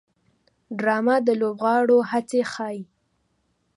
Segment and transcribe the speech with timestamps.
[0.79, 2.81] ډرامه د لوبغاړو هڅې ښيي